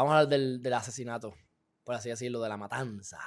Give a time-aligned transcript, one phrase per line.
[0.00, 1.36] Vamos a hablar del, asesinato,
[1.84, 3.20] por así decirlo, de la matanza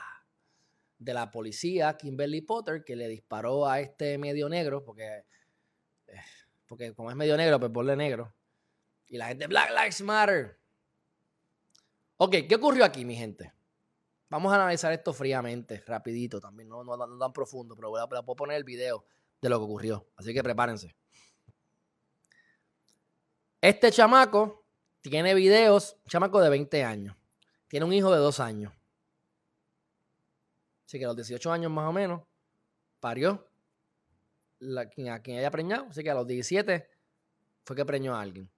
[0.97, 5.23] de la policía, Kimberly Potter, que le disparó a este medio negro, porque,
[6.07, 6.21] eh,
[6.65, 8.33] porque como es medio negro, pues ponle negro.
[9.05, 10.59] Y la gente, Black Lives Matter.
[12.17, 13.53] Ok, ¿qué ocurrió aquí, mi gente?
[14.29, 18.35] Vamos a analizar esto fríamente, rapidito también, no, no, tan profundo, pero voy a, puedo
[18.35, 19.05] poner el video
[19.39, 20.09] de lo que ocurrió.
[20.15, 20.95] Así que prepárense.
[23.61, 24.62] Este chamaco
[25.09, 27.15] tiene videos, un chamaco de 20 años.
[27.67, 28.73] Tiene un hijo de 2 años.
[30.85, 32.21] Así que a los 18 años más o menos,
[32.99, 33.49] parió
[34.79, 35.87] a quien haya preñado.
[35.89, 36.89] Así que a los 17
[37.65, 38.49] fue que preñó a alguien.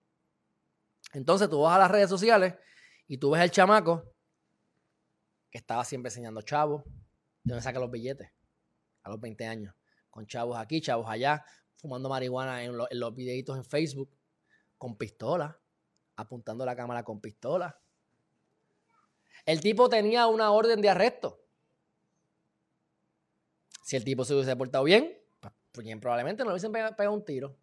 [1.14, 2.54] Entonces tú vas a las redes sociales
[3.08, 4.04] y tú ves el chamaco
[5.50, 6.84] que estaba siempre enseñando chavos,
[7.44, 8.30] de donde saca los billetes,
[9.04, 9.74] a los 20 años,
[10.10, 11.44] con chavos aquí, chavos allá,
[11.78, 14.12] fumando marihuana en, en los videitos en Facebook,
[14.78, 15.60] con pistola,
[16.16, 17.80] apuntando la cámara con pistola.
[19.46, 21.42] El tipo tenía una orden de arresto.
[23.84, 25.16] Si el tipo se hubiese portado bien,
[25.72, 27.56] pues probablemente no le hubiesen pegado un tiro.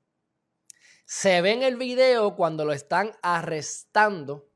[1.05, 4.49] Se ve en el video cuando lo están arrestando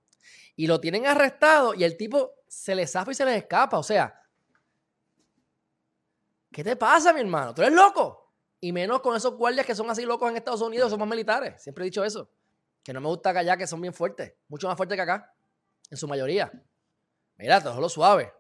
[0.55, 3.79] y lo tienen arrestado y el tipo se le zafa y se les escapa.
[3.79, 4.23] O sea,
[6.53, 7.53] ¿qué te pasa, mi hermano?
[7.53, 8.33] ¿Tú eres loco?
[8.61, 11.63] Y menos con esos guardias que son así locos en Estados Unidos, somos militares.
[11.63, 12.31] Siempre he dicho eso.
[12.87, 14.35] Que no me gusta que allá que son bien fuertes.
[14.47, 15.35] Mucho más fuertes que acá.
[15.91, 16.53] En su mayoría.
[17.37, 18.33] Mira, todo lo suave.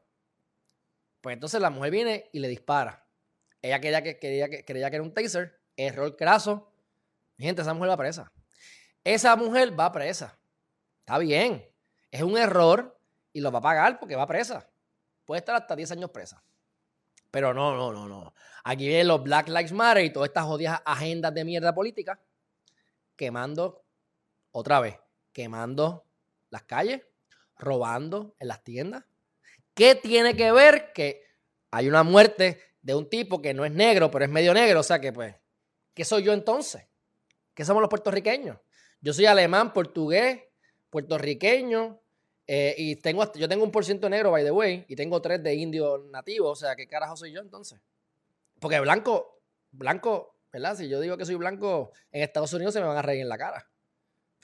[1.21, 3.05] Pues entonces la mujer viene y le dispara.
[3.61, 5.59] Ella quería que, quería que, creía que era un taser.
[5.77, 6.71] Error craso.
[7.37, 8.33] gente, esa mujer va presa.
[9.03, 10.39] Esa mujer va presa.
[11.01, 11.69] Está bien.
[12.13, 12.97] Es un error
[13.33, 14.71] y lo va a pagar porque va presa.
[15.25, 16.41] Puede estar hasta 10 años presa.
[17.33, 18.33] Pero no, no, no, no.
[18.63, 22.21] Aquí vienen los Black Lives Matter y todas estas jodidas agendas de mierda política
[23.17, 23.86] quemando
[24.59, 24.99] otra vez,
[25.33, 26.07] quemando
[26.49, 27.03] las calles,
[27.59, 29.05] robando en las tiendas.
[29.75, 31.25] ¿Qué tiene que ver que
[31.71, 34.81] hay una muerte de un tipo que no es negro, pero es medio negro.
[34.81, 35.35] O sea que, pues,
[35.93, 36.87] ¿qué soy yo entonces?
[37.53, 38.59] ¿Qué somos los puertorriqueños?
[39.03, 40.45] Yo soy alemán, portugués,
[40.89, 42.01] puertorriqueño,
[42.47, 45.43] eh, y tengo, yo tengo un por ciento negro, by the way, y tengo tres
[45.43, 46.49] de indio nativo.
[46.49, 47.79] O sea, ¿qué carajo soy yo entonces?
[48.59, 50.77] Porque blanco, blanco, ¿verdad?
[50.77, 53.29] Si yo digo que soy blanco en Estados Unidos, se me van a reír en
[53.29, 53.69] la cara.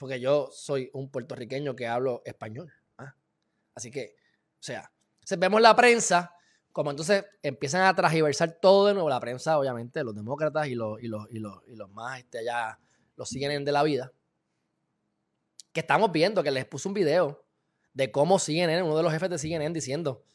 [0.03, 2.73] Porque yo soy un puertorriqueño que hablo español.
[2.97, 3.15] ¿ah?
[3.73, 4.17] Así que,
[4.59, 4.91] o sea,
[5.37, 6.35] vemos la prensa
[6.73, 11.01] como entonces empiezan a transversar todo de nuevo, la prensa, obviamente, los demócratas y los,
[11.01, 12.77] y los, y los, y los más este, allá,
[13.15, 14.11] los siguen de la vida,
[15.71, 17.45] que estamos viendo que les puso un video
[17.93, 20.25] de cómo CNN, uno de los jefes de CNN, diciendo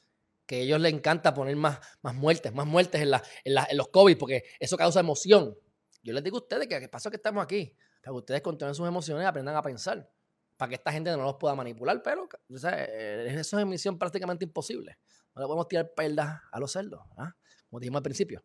[0.46, 3.88] que a ellos les encanta poner más, más muertes, más muertes en, la, en, los
[3.88, 5.58] COVID, porque eso causa emoción.
[6.08, 8.74] Yo les digo a ustedes que, qué pasa que estamos aquí, para que ustedes controlen
[8.74, 10.10] sus emociones y aprendan a pensar,
[10.56, 14.98] para que esta gente no los pueda manipular, pero eh, eso es misión prácticamente imposible.
[15.34, 17.36] No le podemos tirar perdas a los cerdos, ¿ah?
[17.68, 18.42] como dijimos al principio.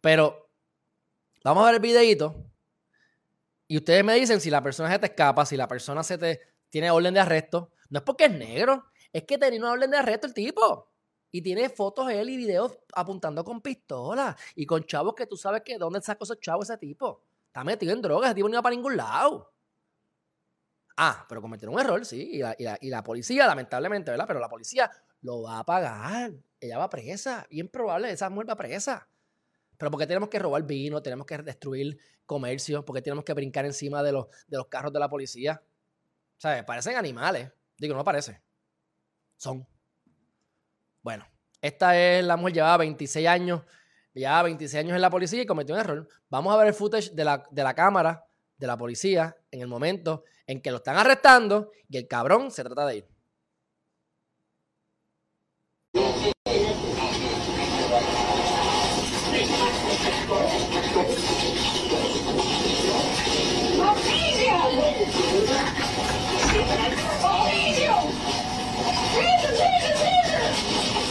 [0.00, 0.50] Pero
[1.44, 2.50] vamos a ver el videito
[3.68, 6.40] y ustedes me dicen si la persona se te escapa, si la persona se te
[6.70, 7.72] tiene orden de arresto.
[7.90, 10.91] No es porque es negro, es que tenía una orden de arresto el tipo.
[11.32, 15.62] Y tiene fotos él y videos apuntando con pistola y con chavos que tú sabes
[15.62, 17.24] que dónde sacó esos chavos ese tipo.
[17.46, 19.52] Está metido en drogas, ese tipo no iba para ningún lado.
[20.96, 22.30] Ah, pero cometieron un error, sí.
[22.32, 24.26] Y la, y la, y la policía, lamentablemente, ¿verdad?
[24.28, 24.90] Pero la policía
[25.22, 26.32] lo va a pagar.
[26.60, 27.46] Ella va presa.
[27.50, 29.08] Bien probable, esa mujer va presa.
[29.78, 31.02] Pero ¿por qué tenemos que robar vino?
[31.02, 32.84] Tenemos que destruir comercio.
[32.84, 35.62] ¿Por qué tenemos que brincar encima de los, de los carros de la policía?
[36.36, 36.62] ¿Sabes?
[36.64, 37.50] Parecen animales.
[37.78, 38.40] Digo, no parece.
[39.36, 39.66] Son.
[41.02, 41.26] Bueno,
[41.60, 43.62] esta es la mujer, llevaba 26 años.
[44.14, 46.08] Llevaba 26 años en la policía y cometió un error.
[46.28, 48.24] Vamos a ver el footage de la, de la cámara
[48.56, 52.62] de la policía en el momento en que lo están arrestando y el cabrón se
[52.62, 53.11] trata de ir.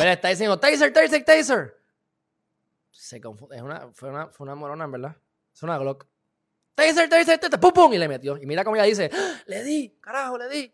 [0.01, 1.77] Pero está diciendo taser, taser, taser.
[2.89, 3.55] Se confunde.
[3.55, 5.15] Es una, fue, una, fue una morona, en verdad.
[5.53, 6.07] Es una Glock.
[6.73, 8.35] Taser, taser, taser, pum, pum, y le metió.
[8.37, 9.35] Y mira cómo ella dice, ¡Ah!
[9.45, 10.73] le di, carajo, le di.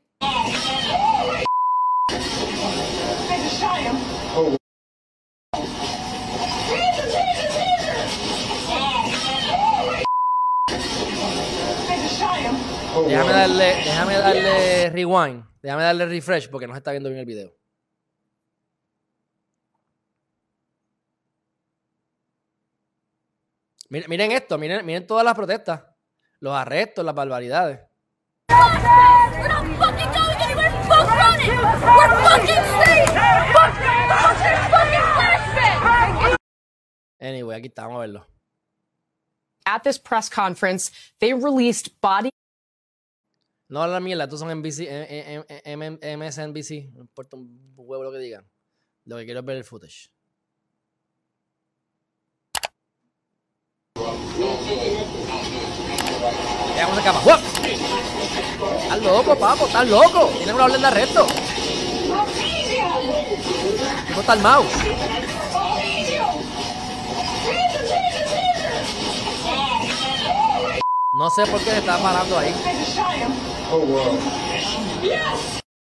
[13.08, 17.26] Déjame darle, déjame darle rewind, déjame darle refresh porque no se está viendo bien el
[17.26, 17.57] video.
[23.90, 25.84] Miren, miren esto, miren, miren todas las protestas,
[26.40, 27.80] los arrestos, las barbaridades.
[37.20, 38.28] Anyway, aquí estamos a verlo.
[39.66, 42.30] At this press conference, they released body.
[43.70, 48.12] No la mierda, estos son NBC, eh, eh, eh, MSNBC, no importa un huevo lo
[48.12, 48.50] que digan.
[49.06, 50.10] Lo que quiero es ver el footage.
[54.38, 54.66] Cómo
[56.94, 57.20] se escapa.
[57.20, 57.42] ¡Guap!
[58.84, 60.28] Estás loco, papo, estás loco.
[60.38, 61.26] Tienen una orden de arresto.
[64.14, 64.66] No está armado.
[71.14, 72.54] No sé por qué se está parando ahí.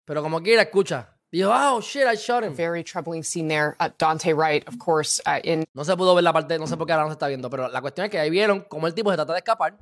[0.06, 1.17] Pero como quiera, escucha.
[1.30, 2.54] Dijo, oh shit, I shot him.
[2.54, 3.76] very troubling scene there.
[3.78, 6.76] Uh, Dante Wright, of course, uh, in No se pudo ver la parte, no sé
[6.76, 8.86] por qué ahora no se está viendo, pero la cuestión es que ahí vieron cómo
[8.86, 9.76] el tipo se trata de escapar.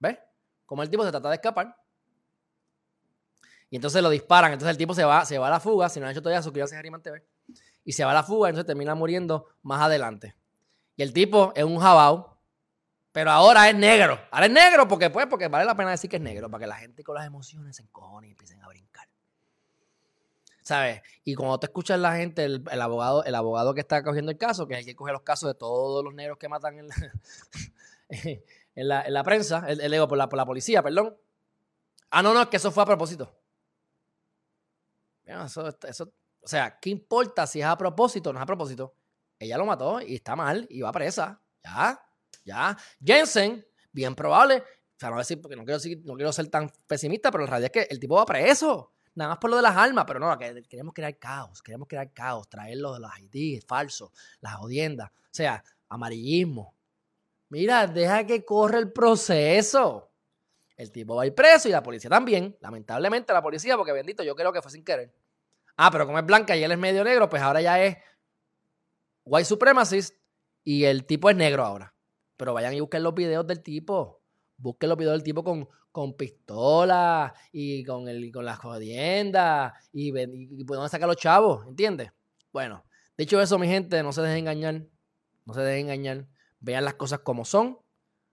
[0.00, 0.18] ¿Ves?
[0.66, 1.76] Cómo el tipo se trata de escapar.
[3.70, 4.52] Y entonces lo disparan.
[4.52, 5.88] Entonces el tipo se va, se va a la fuga.
[5.88, 7.24] Si no han hecho todavía, suscríbanse a Harryman TV.
[7.84, 10.34] Y se va a la fuga, entonces termina muriendo más adelante.
[10.96, 12.36] Y el tipo es un jabao.
[13.12, 14.20] Pero ahora es negro.
[14.30, 16.50] Ahora es negro porque, pues, porque vale la pena decir que es negro.
[16.50, 19.08] Para que la gente con las emociones se encojonen y empiecen a brincar.
[20.68, 21.00] ¿Sabes?
[21.24, 24.68] Y cuando te escuchas la gente, el, abogado, el abogado que está cogiendo el caso,
[24.68, 26.94] que es el que coge los casos de todos los negros que matan en la,
[28.74, 31.16] en la, en la prensa, el, digo, por, la, por la policía, perdón.
[32.10, 33.34] Ah, no, no, es que eso fue a propósito.
[35.24, 35.64] Eso,
[36.42, 38.94] o sea, ¿qué importa si es a propósito o no es a propósito?
[39.38, 41.40] Ella lo mató y está mal y va presa.
[41.64, 41.98] Ya,
[42.44, 42.76] ya.
[43.02, 44.56] Jensen, bien probable.
[44.58, 47.50] O sea, no, a decir, porque no quiero, no quiero ser tan pesimista, pero la
[47.52, 48.92] realidad es que el tipo va preso.
[49.18, 52.12] Nada más por lo de las armas, pero no, que queremos crear caos, queremos crear
[52.12, 55.10] caos, traerlo de los Haití, falso, las jodiendas.
[55.10, 56.72] O sea, amarillismo.
[57.48, 60.12] Mira, deja que corra el proceso.
[60.76, 62.56] El tipo va a ir preso y la policía también.
[62.60, 65.12] Lamentablemente la policía, porque bendito, yo creo que fue sin querer.
[65.76, 67.96] Ah, pero como es blanca y él es medio negro, pues ahora ya es
[69.24, 70.14] white supremacist
[70.62, 71.92] y el tipo es negro ahora.
[72.36, 74.17] Pero vayan y busquen los videos del tipo.
[74.58, 80.16] Busquen los videos del tipo con, con pistola y con, el, con las jodiendas y,
[80.16, 82.12] y, y sacar los chavos, ¿entiendes?
[82.52, 82.84] Bueno,
[83.16, 84.86] dicho eso, mi gente, no se dejen engañar.
[85.46, 86.28] No se dejen engañar.
[86.60, 87.78] Vean las cosas como son.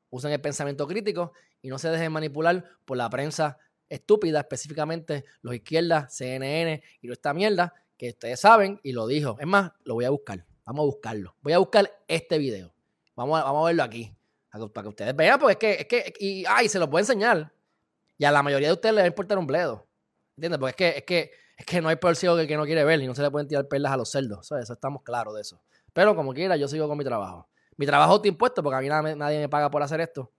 [0.09, 3.57] Usen el pensamiento crítico y no se dejen manipular por la prensa
[3.89, 9.37] estúpida, específicamente los izquierdas, CNN y esta mierda que ustedes saben y lo dijo.
[9.39, 10.45] Es más, lo voy a buscar.
[10.65, 11.35] Vamos a buscarlo.
[11.41, 12.73] Voy a buscar este video.
[13.15, 14.15] Vamos a, vamos a verlo aquí.
[14.73, 17.51] Para que, ustedes vean, porque es que, es que, y, se los puedo enseñar.
[18.17, 19.87] Y a la mayoría de ustedes les va a importar un bledo.
[20.37, 20.59] ¿Entiendes?
[20.59, 22.83] Porque es que, es que, es que no hay peor ciego que que no quiere
[22.83, 24.45] ver y no se le pueden tirar perlas a los cerdos.
[24.45, 25.61] Eso, eso estamos claros de eso.
[25.93, 27.49] Pero como quiera, yo sigo con mi trabajo.
[27.77, 30.31] Mi trabajo está impuesto porque a mí nada- nadie me paga por hacer esto.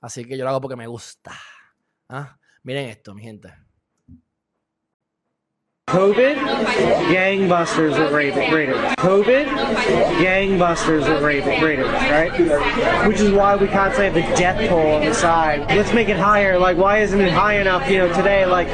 [0.00, 1.32] Así que yo lo hago porque me gusta.
[2.08, 2.38] ¿Ah?
[2.62, 3.52] Miren esto, mi gente.
[5.88, 6.36] COVID,
[7.08, 8.76] gangbusters with rated, rated.
[8.98, 9.46] COVID,
[10.20, 13.06] gangbusters with rated, rated, right?
[13.08, 15.60] Which is why we constantly have the death toll on the side.
[15.74, 16.58] Let's make it higher.
[16.58, 17.88] Like, why isn't it high enough?
[17.90, 18.68] You know, today, like,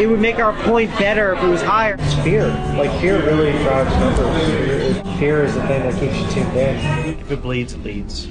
[0.00, 1.96] it would make our point better if it was higher.
[1.98, 2.46] It's fear.
[2.76, 5.18] Like, fear really drives numbers.
[5.18, 7.18] Fear is the thing that keeps you tuned in.
[7.20, 8.28] If it bleeds, it leads.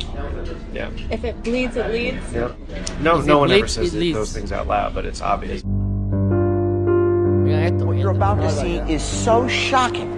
[0.74, 0.90] Yeah.
[1.12, 2.32] If it bleeds, it leads.
[2.32, 2.52] Yeah.
[3.02, 5.62] No, no it one ever says it it- those things out loud, but it's obvious.
[7.50, 7.86] Miren esto.
[7.86, 10.10] mi you're about to see is so shocking.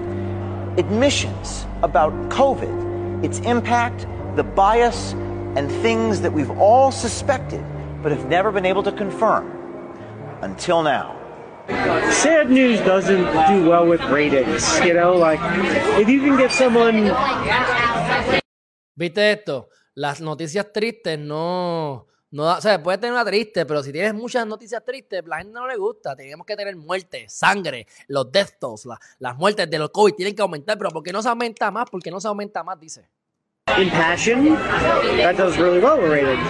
[0.78, 5.14] Admissions about COVID, its impact, the bias,
[5.58, 7.66] and things that we've all suspected
[8.04, 9.50] but have never been able to confirm
[10.42, 11.18] until now.
[12.12, 14.80] sad news doesn't do well with ratings.
[14.86, 15.40] You know, like
[16.00, 17.12] if you can get someone
[18.96, 19.70] ¿Viste esto?
[19.96, 24.48] Las noticias tristes no, no o sea, puede tener una triste, pero si tienes muchas
[24.48, 26.16] noticias tristes, la gente no le gusta.
[26.16, 30.36] Tenemos que tener muerte, sangre, los death tolls, la- las muertes de los COVID tienen
[30.36, 31.90] que aumentar, pero ¿por qué no se aumenta más?
[31.90, 32.80] ¿Por qué no se aumenta más?
[32.80, 33.08] Dice.
[33.78, 34.56] impassion,
[35.18, 36.46] that does really well with ratings.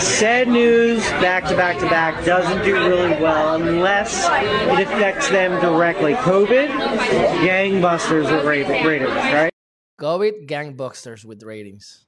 [0.00, 4.26] Sad news, back to back to back, doesn't do really well unless
[4.70, 6.14] it affects them directly.
[6.14, 6.68] COVID,
[7.42, 9.50] gangbusters with rated, ratings, right?
[10.00, 12.06] COVID gangbusters with ratings.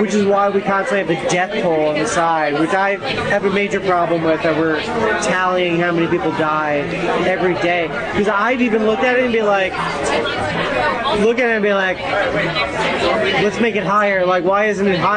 [0.00, 2.96] Which is why we constantly have the death toll on the side, which I
[3.30, 4.80] have a major problem with that we're
[5.22, 6.78] tallying how many people die
[7.24, 7.86] every day.
[8.12, 9.30] Because I've even looked at it?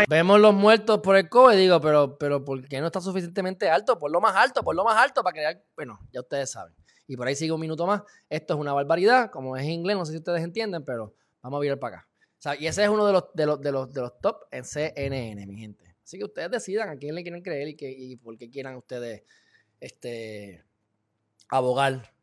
[0.08, 3.98] Vemos los muertos por el COVID, digo, pero, pero ¿por qué no está suficientemente alto?
[3.98, 5.64] Por lo más alto, por lo más alto para crear.
[5.76, 6.76] Bueno, ya ustedes saben.
[7.08, 8.04] Y por ahí sigue un minuto más.
[8.30, 11.62] Esto es una barbaridad, como es inglés, no sé si ustedes entienden, pero vamos a
[11.62, 12.11] virar para acá.
[12.42, 14.46] O sea, y ese es uno de los, de los, de los, de los top
[14.50, 15.96] en CNN, mi gente.
[16.04, 18.76] Así que ustedes decidan a quién le quieren creer y, que, y por qué quieran
[18.78, 19.22] ustedes
[19.80, 20.64] este,
[21.50, 22.14] abogar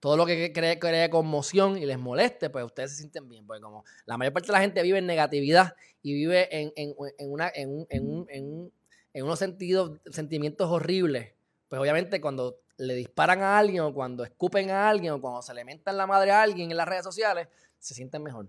[0.00, 3.46] todo lo que cree, cree conmoción y les moleste, pues ustedes se sienten bien.
[3.46, 6.94] Porque como la mayor parte de la gente vive en negatividad y vive en, en,
[7.18, 8.72] en una, en, un- en, un- en un-
[9.12, 11.32] en unos sentidos, sentimientos horribles,
[11.68, 15.54] pues obviamente cuando le disparan a alguien o cuando escupen a alguien o cuando se
[15.54, 17.46] le mentan la madre a alguien en las redes sociales,
[17.78, 18.48] se sienten mejor.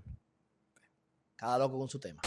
[1.42, 2.22] Cada loco con su tema.